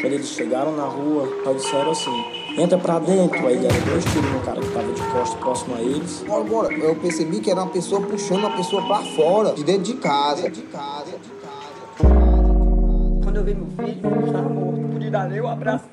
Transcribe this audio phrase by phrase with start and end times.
[0.00, 2.24] Quando eles chegaram na rua, só disseram assim,
[2.56, 3.44] entra pra dentro.
[3.46, 6.24] Aí deram dois tiros no cara que tava de costas próximo a eles.
[6.26, 6.72] Bora, bora.
[6.72, 10.48] Eu percebi que era uma pessoa puxando uma pessoa pra fora, de dentro de casa.
[10.48, 12.14] De casa, de casa.
[13.24, 14.80] Quando eu vi meu filho, ele estava morto.
[14.80, 15.88] Não pude dar nem um abraço.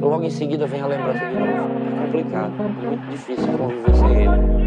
[0.00, 1.72] Logo em seguida vem a lembrança de novo.
[1.96, 4.62] É complicado, é muito difícil conviver sem ele.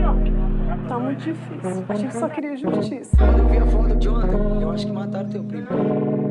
[0.88, 1.86] Tá muito difícil.
[1.88, 3.16] A gente só queria justiça.
[3.18, 6.25] Quando eu vi a foto de ontem, eu acho que mataram teu primo.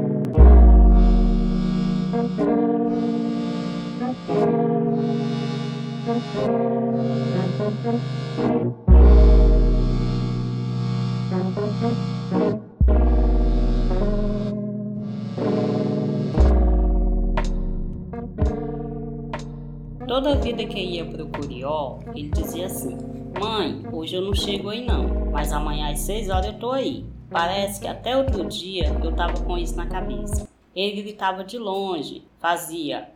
[20.06, 22.96] Toda vida que ia pro Curió, ele dizia assim:
[23.40, 27.04] Mãe, hoje eu não chego aí não, mas amanhã às seis horas eu tô aí.
[27.28, 30.53] Parece que até outro dia eu tava com isso na cabeça.
[30.74, 33.10] Ele gritava de longe, fazia.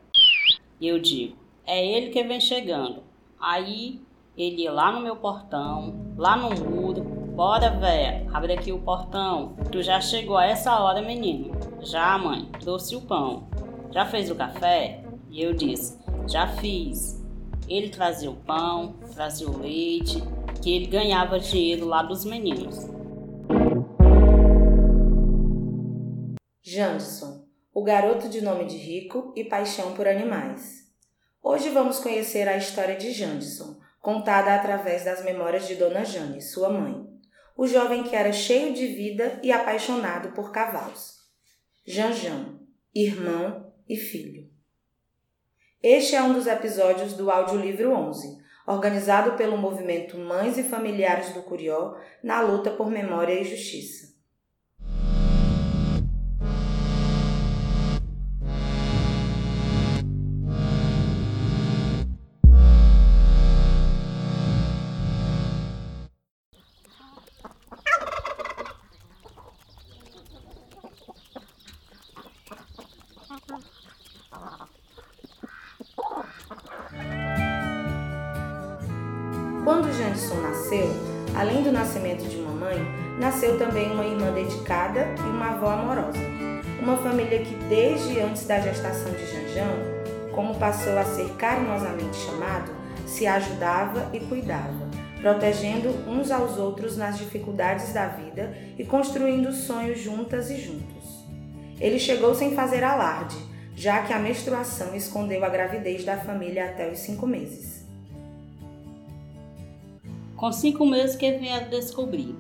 [0.80, 3.02] E eu digo: É ele que vem chegando.
[3.40, 4.00] Aí
[4.36, 7.02] ele ia lá no meu portão, lá no muro.
[7.02, 9.56] Bora, véia, abre aqui o portão.
[9.70, 11.52] Tu já chegou a essa hora, menino?
[11.80, 13.48] Já, mãe, trouxe o pão.
[13.90, 15.04] Já fez o café?
[15.30, 17.18] E eu disse: Já fiz.
[17.68, 20.22] Ele trazia o pão, trazia o leite,
[20.62, 22.88] que ele ganhava dinheiro lá dos meninos.
[26.64, 27.37] Janderson,
[27.78, 30.90] o garoto de nome de rico e paixão por animais.
[31.40, 36.70] Hoje vamos conhecer a história de Janderson, contada através das memórias de Dona Jane, sua
[36.70, 37.06] mãe,
[37.56, 41.18] o jovem que era cheio de vida e apaixonado por cavalos.
[41.86, 42.58] Janjan,
[42.92, 44.50] irmão e filho.
[45.80, 51.44] Este é um dos episódios do Audiolivro 11, organizado pelo movimento Mães e Familiares do
[51.44, 54.17] Curió na luta por memória e justiça.
[81.68, 82.78] Do nascimento de uma mãe,
[83.20, 86.18] nasceu também uma irmã dedicada e uma avó amorosa.
[86.80, 89.76] Uma família que, desde antes da gestação de Janjão,
[90.32, 92.72] como passou a ser carinhosamente chamado,
[93.06, 94.88] se ajudava e cuidava,
[95.20, 101.26] protegendo uns aos outros nas dificuldades da vida e construindo sonhos juntas e juntos.
[101.78, 103.36] Ele chegou sem fazer alarde,
[103.76, 107.77] já que a menstruação escondeu a gravidez da família até os cinco meses.
[110.38, 112.32] Com cinco meses que vieram descobrir.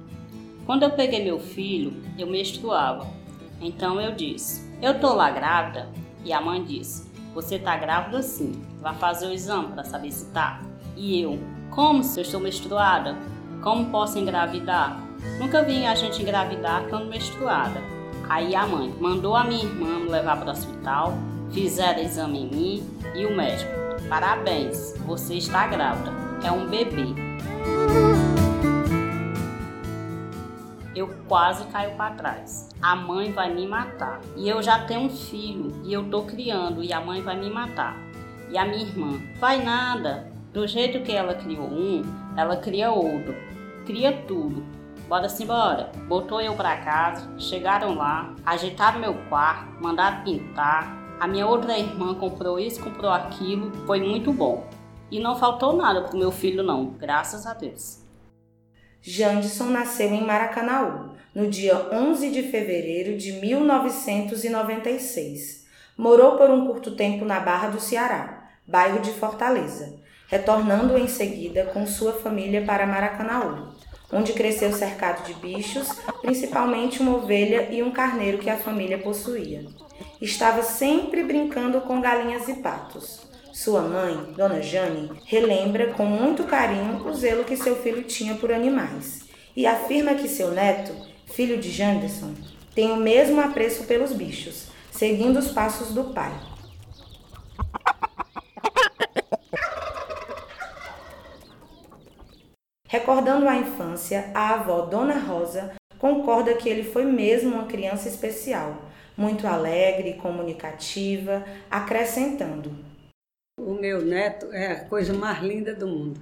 [0.64, 3.04] Quando eu peguei meu filho, eu menstruava.
[3.60, 5.88] Então eu disse: Eu tô lá grávida?
[6.24, 8.62] E a mãe disse: Você tá grávida sim.
[8.80, 10.60] Vai fazer o exame para saber se tá.
[10.96, 13.16] E eu: Como se eu estou menstruada?
[13.64, 15.02] Como posso engravidar?
[15.40, 17.82] Nunca vi a gente engravidar quando menstruada.
[18.28, 21.14] Aí a mãe mandou a minha irmã me levar para o hospital,
[21.50, 23.72] fizeram exame em mim e o médico:
[24.08, 26.12] Parabéns, você está grávida.
[26.44, 27.27] É um bebê.
[30.98, 32.70] Eu quase caio para trás.
[32.82, 34.20] A mãe vai me matar.
[34.36, 37.48] E eu já tenho um filho e eu tô criando e a mãe vai me
[37.48, 37.96] matar.
[38.50, 40.28] E a minha irmã, vai nada.
[40.52, 42.02] Do jeito que ela criou um,
[42.36, 43.32] ela cria outro.
[43.86, 44.64] Cria tudo.
[45.08, 45.92] Bora se embora.
[46.08, 50.98] Botou eu para casa, chegaram lá, ajeitaram meu quarto, mandaram pintar.
[51.20, 53.70] A minha outra irmã comprou isso, comprou aquilo.
[53.86, 54.66] Foi muito bom.
[55.12, 58.07] E não faltou nada pro meu filho não, graças a Deus.
[59.00, 65.66] Janderson nasceu em Maracanaú, no dia 11 de fevereiro de 1996.
[65.96, 69.94] Morou por um curto tempo na Barra do Ceará, bairro de Fortaleza,
[70.26, 73.68] retornando em seguida com sua família para Maracanaú,
[74.12, 75.88] onde cresceu cercado de bichos,
[76.20, 79.64] principalmente uma ovelha e um carneiro que a família possuía.
[80.20, 83.28] Estava sempre brincando com galinhas e patos.
[83.58, 88.52] Sua mãe, Dona Jane, relembra com muito carinho o zelo que seu filho tinha por
[88.52, 89.22] animais
[89.56, 90.94] e afirma que seu neto,
[91.26, 92.34] filho de Janderson,
[92.72, 96.32] tem o mesmo apreço pelos bichos, seguindo os passos do pai.
[102.86, 108.84] Recordando a infância, a avó Dona Rosa concorda que ele foi mesmo uma criança especial,
[109.16, 112.86] muito alegre comunicativa, acrescentando:
[113.58, 116.20] o meu neto é a coisa mais linda do mundo.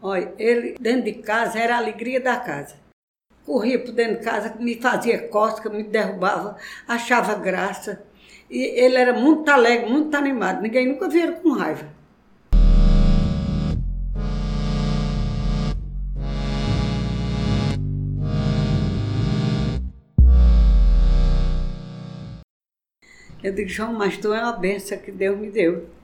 [0.00, 2.76] Olha, ele dentro de casa era a alegria da casa.
[3.44, 6.56] Corria por dentro de casa, me fazia cosca, me derrubava,
[6.86, 8.04] achava graça.
[8.48, 10.62] E ele era muito alegre, muito animado.
[10.62, 11.88] Ninguém nunca viu ele com raiva.
[23.42, 25.95] Eu digo, João, mas tu é uma benção que Deus me deu.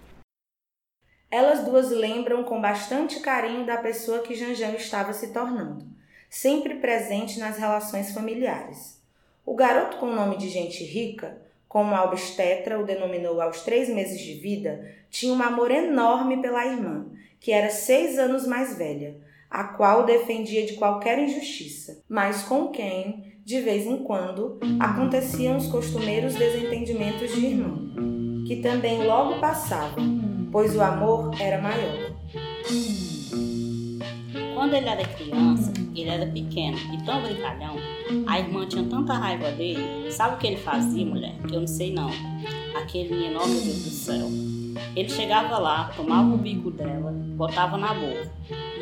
[1.32, 5.82] Elas duas lembram com bastante carinho da pessoa que Janjão estava se tornando,
[6.28, 9.00] sempre presente nas relações familiares.
[9.42, 13.88] O garoto com o nome de gente rica, como a obstetra o denominou aos três
[13.88, 17.06] meses de vida, tinha um amor enorme pela irmã,
[17.40, 19.16] que era seis anos mais velha,
[19.48, 25.66] a qual defendia de qualquer injustiça, mas com quem, de vez em quando, aconteciam os
[25.66, 30.21] costumeiros desentendimentos de irmão, que também logo passavam,
[30.52, 32.12] pois o amor era maior.
[34.54, 37.76] Quando ele era criança, ele era pequeno e tão brincalhão,
[38.26, 40.12] a irmã tinha tanta raiva dele.
[40.12, 41.34] Sabe o que ele fazia, mulher?
[41.50, 42.10] Eu não sei não.
[42.76, 44.28] Aquele menino, meu Deus do céu.
[44.94, 48.30] Ele chegava lá, tomava o bico dela, botava na boca.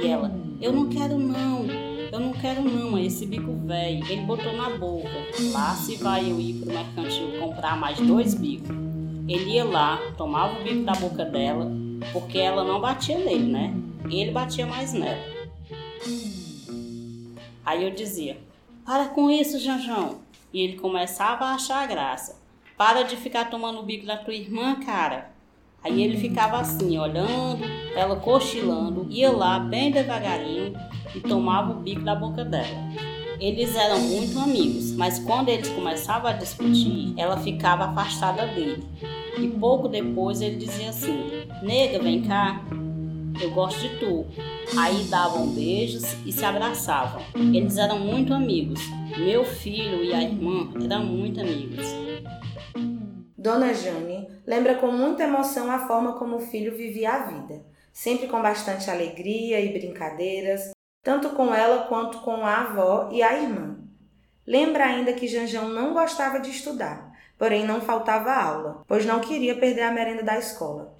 [0.03, 0.31] E ela,
[0.61, 1.67] eu não quero não,
[2.13, 4.05] eu não quero não, esse bico velho.
[4.09, 5.09] Ele botou na boca.
[5.53, 8.90] Lá se vai eu ir pro mercantil comprar mais dois bicos.
[9.31, 11.71] Ele ia lá, tomava o bico da boca dela,
[12.13, 13.73] porque ela não batia nele, né?
[14.11, 15.23] Ele batia mais nela.
[17.65, 18.39] Aí eu dizia:
[18.85, 20.19] Para com isso, Janjão.
[20.53, 22.41] E ele começava a achar graça.
[22.77, 25.31] Para de ficar tomando o bico da tua irmã, cara.
[25.85, 30.75] Aí ele ficava assim, olhando, ela cochilando, ia lá bem devagarinho
[31.15, 32.91] e tomava o bico da boca dela.
[33.39, 38.85] Eles eram muito amigos, mas quando eles começavam a discutir, ela ficava afastada dele.
[39.39, 41.27] E pouco depois ele dizia assim:
[41.63, 42.65] Nega, vem cá,
[43.41, 44.27] eu gosto de tu.
[44.79, 47.23] Aí davam beijos e se abraçavam.
[47.35, 48.81] Eles eram muito amigos.
[49.19, 51.87] Meu filho e a irmã eram muito amigos.
[53.37, 58.29] Dona Jane lembra com muita emoção a forma como o filho vivia a vida, sempre
[58.29, 60.73] com bastante alegria e brincadeiras,
[61.03, 63.79] tanto com ela quanto com a avó e a irmã.
[64.47, 67.10] Lembra ainda que Janjão não gostava de estudar,
[67.41, 70.95] porém não faltava aula, pois não queria perder a merenda da escola.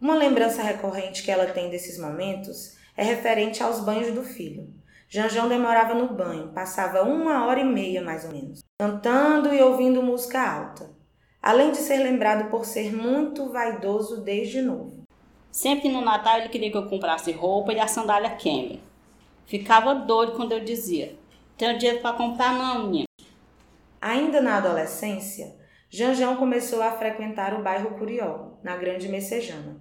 [0.00, 4.68] Uma lembrança recorrente que ela tem desses momentos é referente aos banhos do filho.
[5.08, 10.02] Janjão demorava no banho, passava uma hora e meia mais ou menos, cantando e ouvindo
[10.02, 10.90] música alta,
[11.40, 15.04] além de ser lembrado por ser muito vaidoso desde novo.
[15.52, 18.80] Sempre no Natal ele queria que eu comprasse roupa e a sandália Kemmer.
[19.46, 21.16] Ficava doido quando eu dizia:
[21.56, 23.06] Tenho dinheiro para comprar, não, menina.
[24.00, 25.59] Ainda na adolescência,
[25.92, 29.80] Janjão começou a frequentar o bairro Curió, na Grande Messejana.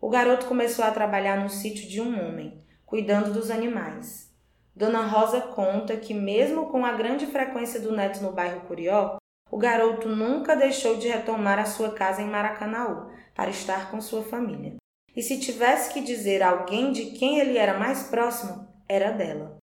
[0.00, 4.34] O garoto começou a trabalhar no sítio de um homem, cuidando dos animais.
[4.74, 9.18] Dona Rosa conta que, mesmo com a grande frequência do neto no bairro Curió,
[9.50, 14.22] o garoto nunca deixou de retomar a sua casa em Maracanaú para estar com sua
[14.22, 14.76] família.
[15.14, 19.58] E se tivesse que dizer a alguém de quem ele era mais próximo, era dela.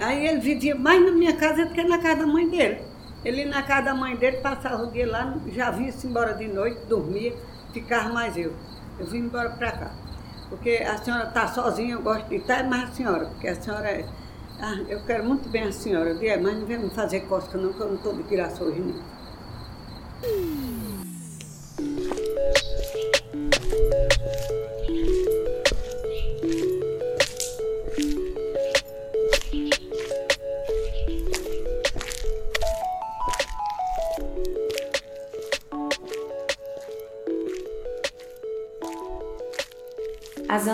[0.00, 2.87] Aí ele vivia mais na minha casa do que na casa da mãe dele.
[3.24, 6.86] Ele na casa da mãe dele, passava o dia lá, já vinha-se embora de noite,
[6.86, 7.34] dormia,
[7.72, 8.54] ficava mais eu.
[8.98, 9.90] Eu vim embora para cá.
[10.48, 13.88] Porque a senhora está sozinha, eu gosto de estar mais a senhora, porque a senhora
[13.88, 14.06] é.
[14.60, 17.20] Ah, eu quero muito bem a senhora, eu digo, é, mas não vem me fazer
[17.20, 19.00] cosca não, que eu não estou de graça hoje não.
[20.20, 20.67] As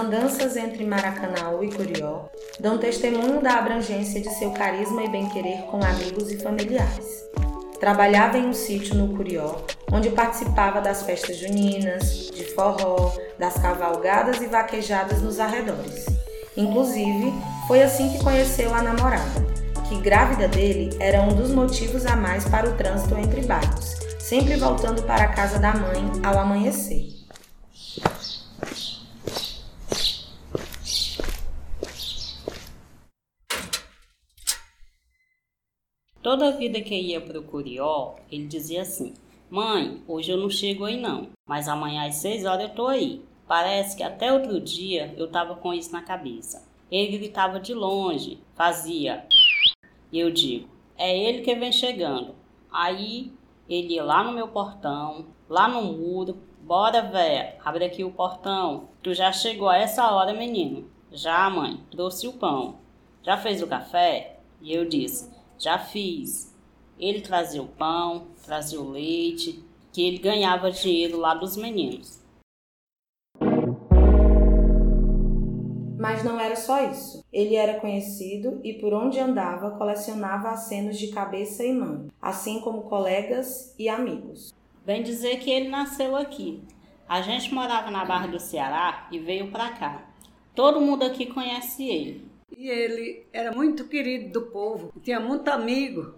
[0.05, 2.27] andanças entre Maracanaú e Curió
[2.61, 7.25] dão testemunho da abrangência de seu carisma e bem-querer com amigos e familiares.
[7.81, 9.57] Trabalhava em um sítio no Curió,
[9.91, 16.05] onde participava das festas juninas, de forró, das cavalgadas e vaquejadas nos arredores.
[16.57, 17.33] Inclusive,
[17.67, 19.45] foi assim que conheceu a namorada,
[19.89, 24.57] que grávida dele era um dos motivos a mais para o trânsito entre bairros, sempre
[24.57, 27.24] voltando para a casa da mãe ao amanhecer.
[36.35, 39.15] Toda vida que ia pro Curió, ele dizia assim:
[39.49, 43.23] Mãe, hoje eu não chego aí não, mas amanhã às seis horas eu tô aí.
[43.47, 46.67] Parece que até outro dia eu tava com isso na cabeça.
[46.91, 49.25] Ele gritava de longe, fazia.
[50.11, 52.35] E eu digo: É ele que vem chegando.
[52.69, 53.33] Aí
[53.69, 56.37] ele ia lá no meu portão, lá no muro.
[56.61, 58.89] Bora, véia, abre aqui o portão.
[59.01, 60.91] Tu já chegou a essa hora, menino?
[61.13, 62.81] Já, mãe, trouxe o pão.
[63.23, 64.41] Já fez o café?
[64.61, 66.55] E eu disse: já fiz.
[66.99, 72.23] Ele trazia o pão, trazia o leite, que ele ganhava dinheiro lá dos meninos.
[75.99, 77.25] Mas não era só isso.
[77.33, 82.83] Ele era conhecido e por onde andava colecionava acenos de cabeça e mão, assim como
[82.83, 84.53] colegas e amigos.
[84.85, 86.63] Bem dizer que ele nasceu aqui.
[87.09, 90.07] A gente morava na Barra do Ceará e veio para cá.
[90.55, 92.34] Todo mundo aqui conhece ele.
[92.51, 96.15] E ele era muito querido do povo, tinha muito amigo.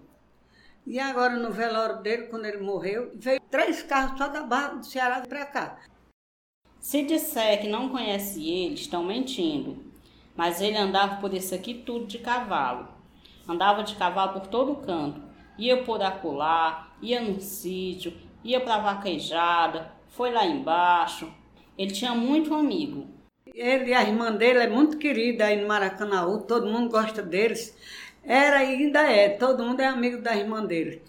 [0.86, 4.86] E agora no velório dele, quando ele morreu, veio três carros só da Barra do
[4.86, 5.78] Ceará para cá.
[6.78, 9.84] Se disser que não conhece ele, estão mentindo.
[10.36, 12.88] Mas ele andava por isso aqui tudo de cavalo.
[13.48, 15.20] Andava de cavalo por todo canto.
[15.58, 18.12] Ia por acolá, ia no sítio,
[18.44, 21.32] ia para vaquejada, foi lá embaixo.
[21.76, 23.08] Ele tinha muito amigo.
[23.56, 27.74] Ele e a irmã dele é muito querida aí no Maracanã, todo mundo gosta deles.
[28.22, 31.02] Era e ainda é, todo mundo é amigo da irmã dele.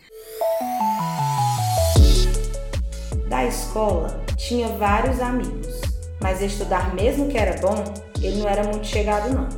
[3.28, 5.82] Da escola, tinha vários amigos,
[6.22, 7.84] mas estudar mesmo que era bom,
[8.24, 9.50] ele não era muito chegado não.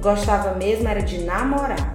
[0.00, 1.92] Gostava mesmo era de namorar.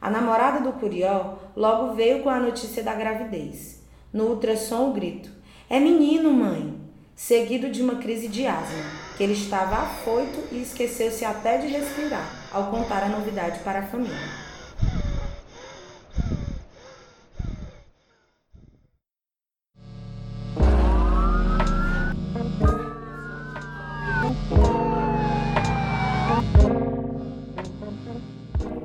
[0.00, 3.84] A namorada do Curió logo veio com a notícia da gravidez.
[4.10, 5.28] No ultrassom o grito:
[5.68, 6.81] "É menino, mãe!"
[7.14, 8.84] Seguido de uma crise de asma,
[9.16, 13.86] que ele estava afoito e esqueceu-se até de respirar ao contar a novidade para a
[13.86, 14.42] família.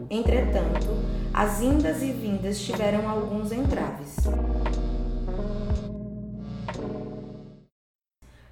[0.09, 0.87] Entretanto,
[1.33, 4.15] as indas e vindas tiveram alguns entraves.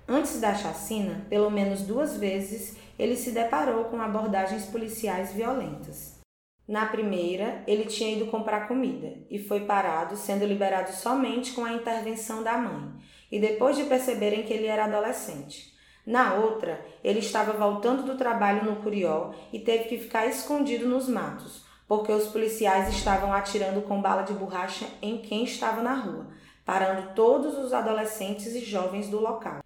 [0.07, 6.19] Antes da chacina, pelo menos duas vezes, ele se deparou com abordagens policiais violentas.
[6.67, 11.74] Na primeira, ele tinha ido comprar comida e foi parado, sendo liberado somente com a
[11.74, 12.91] intervenção da mãe,
[13.31, 15.74] e depois de perceberem que ele era adolescente.
[16.05, 21.09] Na outra, ele estava voltando do trabalho no Curió e teve que ficar escondido nos
[21.09, 26.27] matos, porque os policiais estavam atirando com bala de borracha em quem estava na rua,
[26.63, 29.64] parando todos os adolescentes e jovens do local.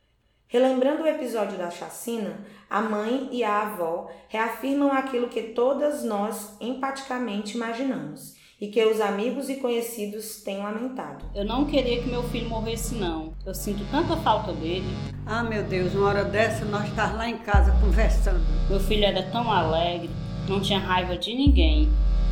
[0.51, 6.57] Relembrando o episódio da chacina, a mãe e a avó reafirmam aquilo que todas nós
[6.59, 11.23] empaticamente imaginamos e que os amigos e conhecidos têm lamentado.
[11.35, 13.31] Eu não queria que meu filho morresse, não.
[13.45, 14.87] Eu sinto tanta falta dele.
[15.23, 18.41] Ah, meu Deus, uma hora dessa nós estávamos lá em casa conversando.
[18.67, 20.09] Meu filho era tão alegre,
[20.47, 21.87] não tinha raiva de ninguém.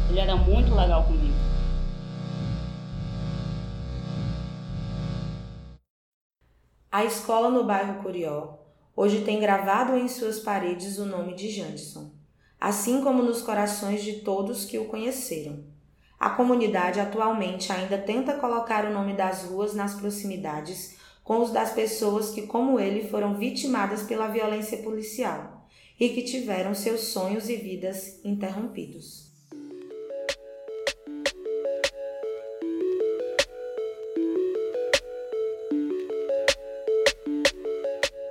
[0.09, 1.35] Ele era muito legal comigo.
[6.97, 8.57] A escola no bairro Curió
[8.95, 12.09] hoje tem gravado em suas paredes o nome de Jandson,
[12.59, 15.63] assim como nos corações de todos que o conheceram.
[16.19, 21.71] A comunidade atualmente ainda tenta colocar o nome das ruas nas proximidades com os das
[21.71, 25.67] pessoas que, como ele, foram vitimadas pela violência policial
[25.99, 29.26] e que tiveram seus sonhos e vidas interrompidos.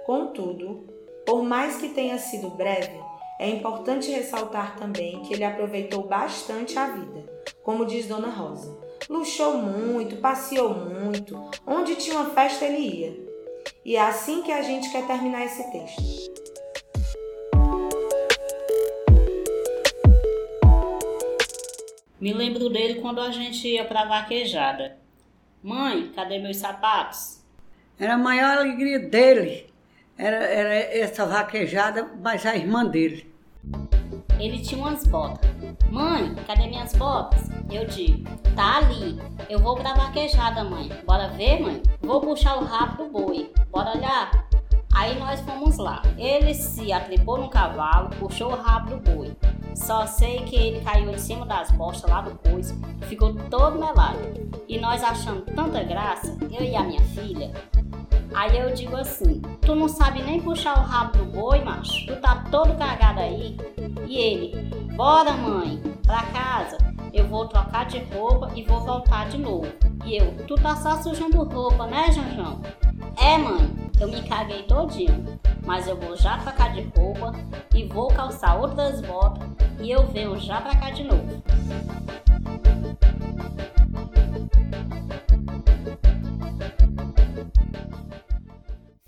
[0.06, 0.86] Contudo,
[1.26, 2.98] por mais que tenha sido breve,
[3.38, 7.36] é importante ressaltar também que ele aproveitou bastante a vida
[7.66, 8.78] como diz Dona Rosa.
[9.10, 13.26] Luxou muito, passeou muito, onde tinha uma festa ele ia.
[13.84, 16.00] E é assim que a gente quer terminar esse texto.
[22.20, 24.96] Me lembro dele quando a gente ia pra vaquejada.
[25.60, 27.44] Mãe, cadê meus sapatos?
[27.98, 29.66] Era a maior alegria dele.
[30.18, 33.30] Era, era essa vaquejada, mas a irmã dele.
[34.38, 35.50] Ele tinha umas botas.
[35.90, 37.50] Mãe, cadê minhas botas?
[37.70, 39.20] Eu digo, tá ali.
[39.48, 40.90] Eu vou pra vaquejada, mãe.
[41.06, 41.82] Bora ver, mãe?
[42.00, 43.52] Vou puxar o rabo do boi.
[43.70, 44.30] Bora olhar?
[44.94, 46.00] Aí nós fomos lá.
[46.16, 49.36] Ele se atripou no cavalo, puxou o rabo do boi.
[49.74, 54.18] Só sei que ele caiu em cima das bostas lá do coiso, ficou todo melado.
[54.66, 57.52] E nós achando tanta graça, eu e a minha filha.
[58.34, 62.06] Aí eu digo assim: Tu não sabe nem puxar o rabo do boi, macho?
[62.06, 63.56] Tu tá todo cagado aí.
[64.06, 66.78] E ele: Bora, mãe, pra casa.
[67.12, 69.66] Eu vou trocar de roupa e vou voltar de novo.
[70.04, 72.60] E eu: Tu tá só sujando roupa, né, Janjão?
[73.16, 73.68] É, mãe,
[73.98, 75.36] eu me caguei todinho.
[75.64, 77.32] Mas eu vou já trocar de roupa
[77.74, 79.42] e vou calçar outras botas
[79.80, 81.42] e eu venho já pra cá de novo.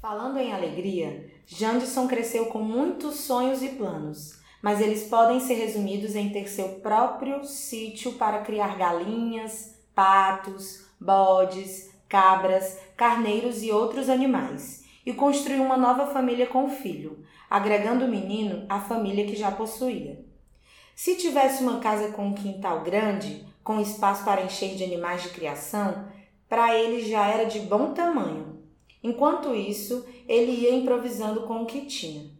[0.08, 6.16] Falando em alegria, Jandson cresceu com muitos sonhos e planos, mas eles podem ser resumidos
[6.16, 14.82] em ter seu próprio sítio para criar galinhas, patos, bodes, cabras, carneiros e outros animais,
[15.04, 19.50] e construir uma nova família com o filho, agregando o menino à família que já
[19.50, 20.24] possuía.
[20.96, 25.28] Se tivesse uma casa com um quintal grande, com espaço para encher de animais de
[25.28, 26.08] criação,
[26.48, 28.57] para ele já era de bom tamanho.
[29.02, 32.30] Enquanto isso, ele ia improvisando com o que tinha.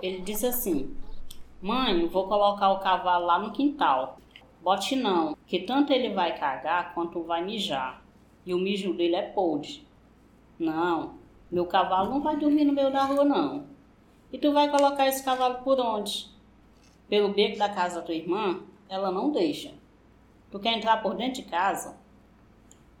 [0.00, 0.96] Ele disse assim:
[1.60, 4.18] Mãe, vou colocar o cavalo lá no quintal.
[4.62, 8.02] Bote não, que tanto ele vai cagar quanto vai mijar.
[8.46, 9.86] E o mijo dele é podre.
[10.58, 11.17] Não,
[11.50, 13.66] meu cavalo não vai dormir no meio da rua, não.
[14.32, 16.28] E tu vai colocar esse cavalo por onde?
[17.08, 18.60] Pelo beco da casa da tua irmã?
[18.88, 19.72] Ela não deixa.
[20.50, 21.96] Tu quer entrar por dentro de casa?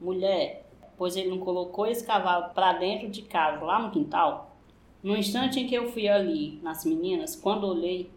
[0.00, 4.56] Mulher, pois ele não colocou esse cavalo para dentro de casa, lá no quintal?
[5.02, 8.10] No instante em que eu fui ali, nas meninas, quando olhei.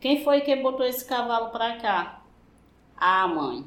[0.00, 2.22] Quem foi que botou esse cavalo pra cá?
[2.96, 3.66] Ah, mãe,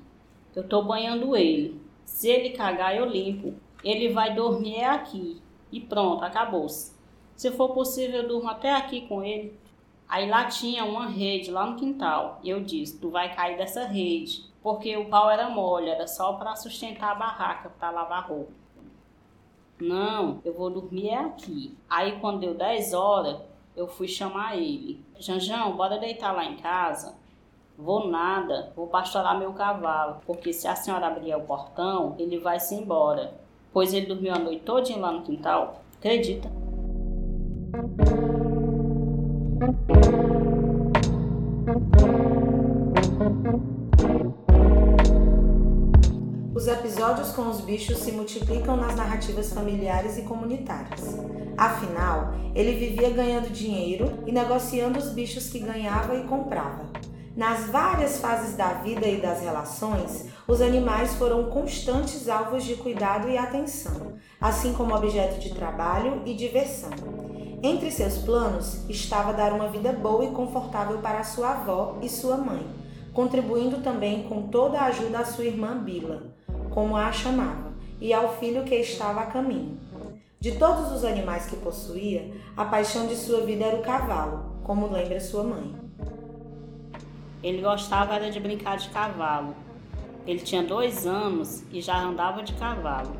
[0.55, 1.86] eu tô banhando ele.
[2.07, 3.53] Se ele cagar, eu limpo.
[3.83, 5.39] Ele vai dormir aqui.
[5.71, 6.95] E pronto, acabou-se.
[7.35, 9.59] Se for possível, eu durmo até aqui com ele.
[10.07, 12.39] Aí lá tinha uma rede lá no quintal.
[12.43, 14.45] Eu disse: Tu vai cair dessa rede.
[14.63, 18.51] Porque o pau era mole, era só para sustentar a barraca, para lavar roupa.
[19.79, 21.77] Não, eu vou dormir é aqui.
[21.89, 23.37] Aí quando deu 10 horas,
[23.75, 25.05] eu fui chamar ele.
[25.19, 27.15] Janjão, bora deitar lá em casa.
[27.77, 32.59] Vou nada, vou pastorar meu cavalo, porque se a senhora abrir o portão, ele vai
[32.59, 33.35] se embora.
[33.71, 35.83] Pois ele dormiu a noite toda lá no quintal.
[35.99, 36.49] Acredita?
[46.55, 51.15] Os episódios com os bichos se multiplicam nas narrativas familiares e comunitárias.
[51.55, 56.96] Afinal, ele vivia ganhando dinheiro e negociando os bichos que ganhava e comprava.
[57.37, 63.29] Nas várias fases da vida e das relações, os animais foram constantes alvos de cuidado
[63.29, 66.89] e atenção, assim como objeto de trabalho e diversão.
[67.61, 72.37] Entre seus planos estava dar uma vida boa e confortável para sua avó e sua
[72.37, 72.65] mãe,
[73.13, 76.33] contribuindo também com toda a ajuda à sua irmã Bila,
[76.71, 77.71] como a chamava,
[78.01, 79.77] e ao filho que estava a caminho.
[80.39, 84.91] De todos os animais que possuía, a paixão de sua vida era o cavalo, como
[84.91, 85.86] lembra sua mãe.
[87.47, 89.55] Ele gostava era de brincar de cavalo.
[90.25, 93.15] Ele tinha dois anos e já andava de cavalo.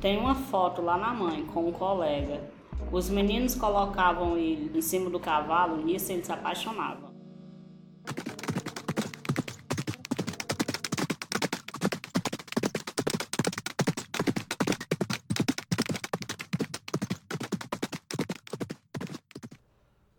[0.00, 2.42] Tem uma foto lá na mãe com um colega.
[2.90, 7.07] Os meninos colocavam ele em cima do cavalo e nisso ele se apaixonava.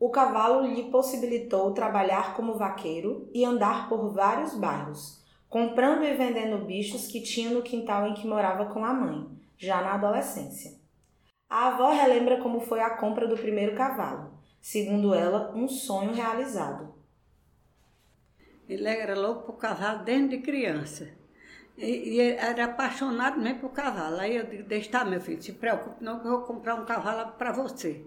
[0.09, 6.65] O cavalo lhe possibilitou trabalhar como vaqueiro e andar por vários bairros, comprando e vendendo
[6.65, 10.71] bichos que tinha no quintal em que morava com a mãe, já na adolescência.
[11.47, 16.91] A avó relembra como foi a compra do primeiro cavalo, segundo ela, um sonho realizado.
[18.67, 21.07] Ele era louco por cavalo desde criança.
[21.77, 24.19] E, e era apaixonado mesmo por cavalo.
[24.19, 27.33] Aí eu deixa estar, meu filho, se preocupe não que eu vou comprar um cavalo
[27.33, 28.03] para você.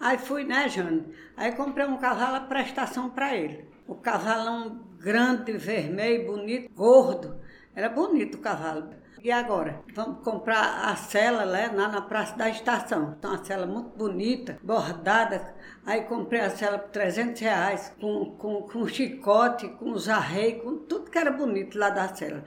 [0.00, 1.12] Aí fui, né, Jane?
[1.36, 3.68] Aí comprei um cavalo a prestação para ele.
[3.86, 7.40] O cavalão grande, vermelho, bonito, gordo.
[7.74, 8.90] Era bonito o cavalo.
[9.22, 9.82] E agora?
[9.94, 13.16] Vamos comprar a cela lá, né, lá na Praça da Estação.
[13.18, 15.54] Então, uma cela muito bonita, bordada.
[15.84, 20.76] Aí comprei a cela por 300 reais, com, com, com chicote, com os arreios, com
[20.76, 22.44] tudo que era bonito lá da cela.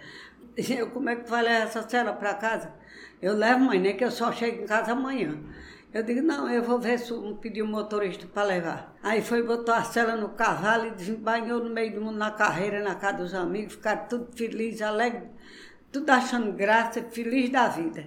[0.56, 2.74] Eu, como é que vai levar essa cela para casa?
[3.22, 5.38] Eu levo, mãe, nem que eu só chego em casa amanhã.
[5.93, 8.95] Eu digo, não, eu vou ver se um pedir um motorista para levar.
[9.04, 12.82] Aí foi, botou a cela no cavalo e desembanhou no meio do mundo na carreira,
[12.82, 15.27] na casa dos amigos, ficaram tudo felizes, alegres,
[15.91, 18.06] tudo achando graça, feliz da vida.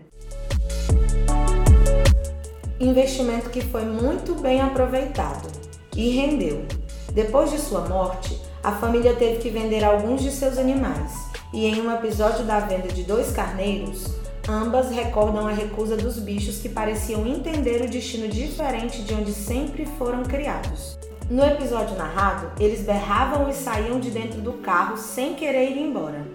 [2.80, 5.46] Investimento que foi muito bem aproveitado
[5.94, 6.64] e rendeu.
[7.12, 11.12] Depois de sua morte, a família teve que vender alguns de seus animais,
[11.52, 16.58] e em um episódio da venda de dois carneiros, Ambas recordam a recusa dos bichos
[16.58, 20.98] que pareciam entender o destino diferente de onde sempre foram criados.
[21.30, 26.26] No episódio narrado, eles berravam e saíam de dentro do carro sem querer ir embora.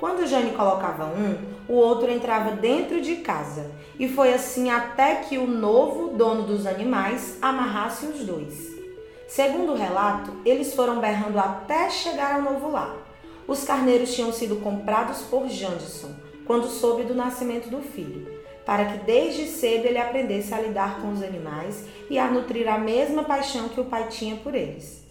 [0.00, 1.36] Quando Jane colocava um,
[1.68, 6.64] o outro entrava dentro de casa, e foi assim até que o novo dono dos
[6.64, 8.78] animais amarrasse os dois.
[9.26, 12.96] Segundo o relato, eles foram berrando até chegar ao novo lar.
[13.46, 18.26] Os carneiros tinham sido comprados por Jandson quando soube do nascimento do filho,
[18.64, 22.78] para que desde cedo ele aprendesse a lidar com os animais e a nutrir a
[22.78, 25.04] mesma paixão que o pai tinha por eles.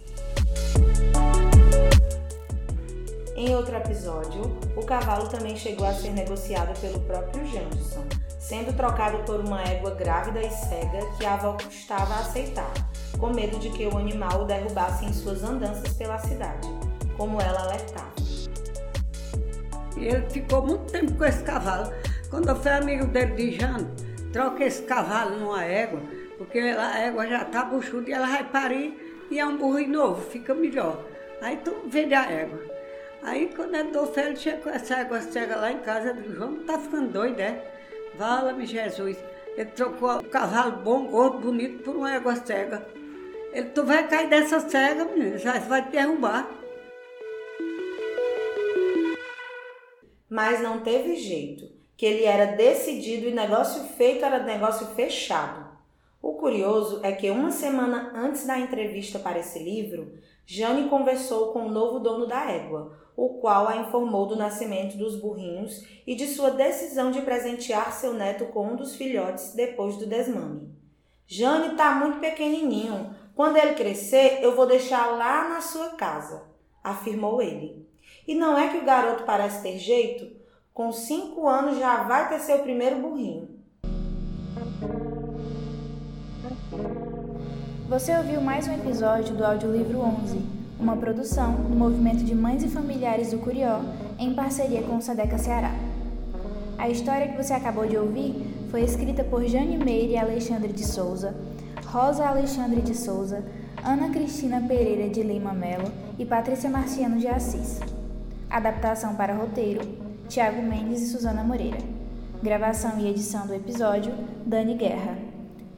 [3.35, 8.03] Em outro episódio, o cavalo também chegou a ser negociado pelo próprio Jandson,
[8.39, 12.73] sendo trocado por uma égua grávida e cega que a avó custava a aceitar,
[13.19, 16.67] com medo de que o animal o derrubasse em suas andanças pela cidade,
[17.15, 18.26] como ela alertava.
[20.05, 21.91] Ele ficou muito tempo com esse cavalo.
[22.29, 23.89] Quando eu fui amigo dele de Jano,
[24.31, 26.01] troca esse cavalo numa égua,
[26.37, 30.21] porque a égua já está buchuda e ela vai parir e é um burro novo,
[30.29, 31.03] fica melhor.
[31.41, 32.59] Aí tu vende a égua.
[33.23, 36.55] Aí quando deu fé, ele chega com essa égua cega lá em casa, digo, João,
[36.65, 37.61] tá ficando doido, é?
[38.17, 39.17] Vala-me Jesus.
[39.55, 42.85] Ele trocou o cavalo bom, gordo, bonito, por uma égua cega.
[43.51, 46.47] Ele, tu vai cair dessa cega, menino, já vai te derrubar.
[50.29, 55.67] Mas não teve jeito, que ele era decidido e negócio feito era negócio fechado.
[56.21, 60.13] O curioso é que uma semana antes da entrevista para esse livro,
[60.45, 65.15] Jane conversou com o novo dono da égua, o qual a informou do nascimento dos
[65.15, 70.05] burrinhos e de sua decisão de presentear seu neto com um dos filhotes depois do
[70.05, 70.69] desmame.
[71.25, 73.15] Jane está muito pequenininho.
[73.35, 76.43] Quando ele crescer, eu vou deixar lá na sua casa,
[76.83, 77.86] afirmou ele.
[78.27, 80.27] E não é que o garoto parece ter jeito?
[80.73, 83.47] Com cinco anos já vai ter seu primeiro burrinho.
[87.87, 90.41] Você ouviu mais um episódio do Audiolivro 11,
[90.77, 93.79] uma produção do Movimento de Mães e Familiares do Curió,
[94.19, 95.73] em parceria com o Sadeca Ceará.
[96.77, 100.85] A história que você acabou de ouvir foi escrita por Jane Meire e Alexandre de
[100.85, 101.33] Souza,
[101.85, 103.45] Rosa Alexandre de Souza,
[103.81, 107.79] Ana Cristina Pereira de Lima Melo e Patrícia Marciano de Assis.
[108.49, 109.81] Adaptação para roteiro:
[110.29, 111.79] Tiago Mendes e Suzana Moreira.
[112.41, 114.13] Gravação e edição do episódio:
[114.45, 115.17] Dani Guerra.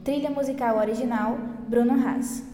[0.04, 1.36] Trilha musical original:
[1.68, 2.44] Bruno Haas.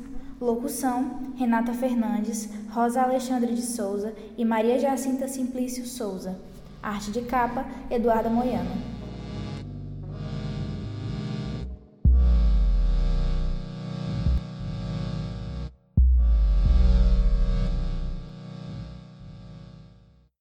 [0.40, 6.40] Locução: Renata Fernandes, Rosa Alexandre de Souza e Maria Jacinta Simplício Souza.
[6.82, 8.95] Arte de capa: Eduarda Moiano.